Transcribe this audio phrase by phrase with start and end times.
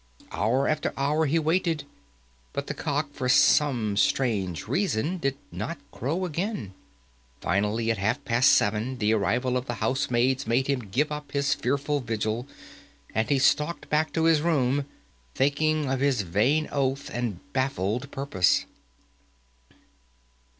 [0.31, 1.83] Hour after hour he waited,
[2.53, 6.73] but the cock, for some strange reason, did not crow again.
[7.39, 11.53] Finally, at half past seven, the arrival of the housemaids made him give up his
[11.53, 12.47] fearful vigil,
[13.13, 14.85] and he stalked back to his room,
[15.35, 18.65] thinking of his vain oath and baffled purpose.